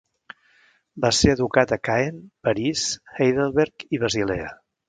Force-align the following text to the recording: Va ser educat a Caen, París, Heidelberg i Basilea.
Va 1.05 1.11
ser 1.17 1.29
educat 1.33 1.73
a 1.75 1.79
Caen, 1.89 2.17
París, 2.49 2.89
Heidelberg 3.19 3.87
i 3.99 4.05
Basilea. 4.07 4.53